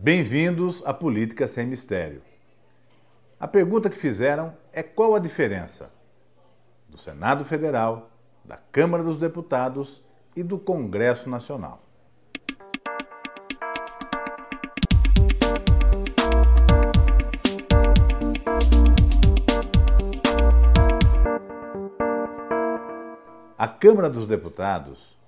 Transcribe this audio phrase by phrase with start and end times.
[0.00, 2.22] Bem-vindos à Política Sem Mistério.
[3.40, 5.90] A pergunta que fizeram é qual a diferença
[6.88, 8.08] do Senado Federal,
[8.44, 10.00] da Câmara dos Deputados
[10.36, 11.82] e do Congresso Nacional.
[23.58, 25.18] A Câmara dos Deputados,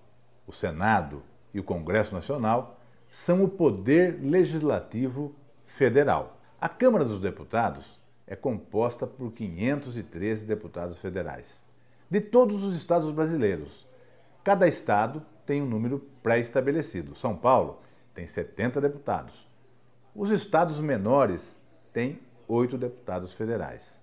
[0.46, 2.79] o Senado e o Congresso Nacional
[3.10, 5.34] são o poder legislativo
[5.64, 6.38] federal.
[6.60, 11.60] A Câmara dos Deputados é composta por 513 deputados federais,
[12.08, 13.86] de todos os estados brasileiros.
[14.44, 17.14] Cada estado tem um número pré-estabelecido.
[17.14, 17.80] São Paulo
[18.14, 19.48] tem 70 deputados.
[20.14, 21.60] Os estados menores
[21.92, 23.98] têm oito deputados federais.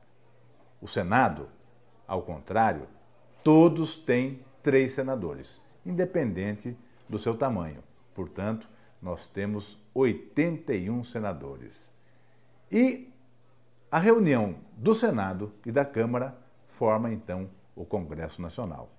[0.82, 1.48] O Senado,
[2.06, 2.88] ao contrário,
[3.44, 7.82] todos têm três senadores, independente do seu tamanho.
[8.14, 8.68] Portanto,
[9.02, 11.92] nós temos 81 senadores.
[12.72, 13.12] E
[13.90, 18.90] a reunião do Senado e da Câmara forma então o Congresso Nacional.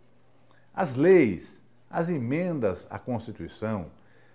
[0.73, 3.87] As leis, as emendas à Constituição,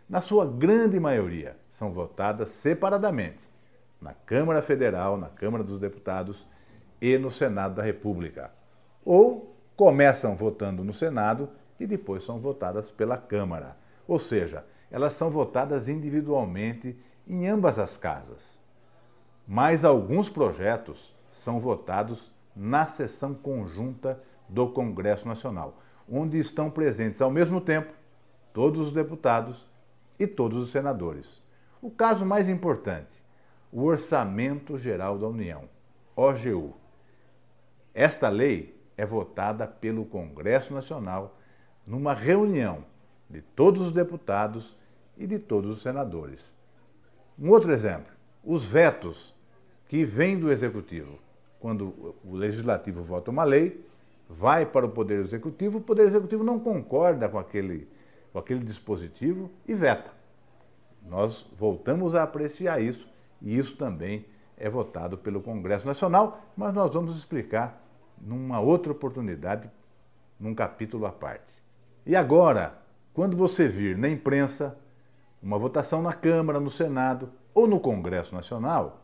[0.08, 3.48] na sua grande maioria, são votadas separadamente
[4.00, 6.46] na Câmara Federal, na Câmara dos Deputados
[7.02, 8.52] e no Senado da República.
[9.04, 13.78] Ou começam votando no Senado e depois são votadas pela Câmara.
[14.08, 16.96] Ou seja, elas são votadas individualmente
[17.28, 18.60] em ambas as casas.
[19.48, 27.32] Mas alguns projetos são votados na sessão conjunta do Congresso Nacional, onde estão presentes ao
[27.32, 27.92] mesmo tempo
[28.54, 29.68] todos os deputados
[30.20, 31.42] e todos os senadores.
[31.82, 33.24] O caso mais importante,
[33.72, 35.68] o Orçamento Geral da União,
[36.16, 36.76] OGU.
[37.96, 41.36] Esta lei é votada pelo Congresso Nacional
[41.84, 42.86] numa reunião
[43.28, 44.78] de todos os deputados
[45.18, 46.54] e de todos os senadores.
[47.38, 48.12] Um outro exemplo,
[48.44, 49.34] os vetos
[49.88, 51.20] que vêm do Executivo.
[51.60, 53.86] Quando o Legislativo vota uma lei,
[54.28, 57.88] vai para o Poder Executivo, o Poder Executivo não concorda com aquele,
[58.32, 60.12] com aquele dispositivo e veta.
[61.08, 63.08] Nós voltamos a apreciar isso
[63.42, 64.26] e isso também
[64.58, 67.82] é votado pelo Congresso Nacional, mas nós vamos explicar
[68.20, 69.70] numa outra oportunidade,
[70.40, 71.62] num capítulo à parte.
[72.06, 72.78] E agora,
[73.14, 74.78] quando você vir na imprensa
[75.44, 79.02] uma votação na Câmara, no Senado ou no Congresso Nacional,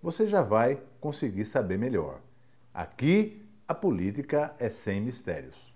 [0.00, 2.20] você já vai conseguir saber melhor.
[2.72, 5.73] Aqui a política é sem mistérios.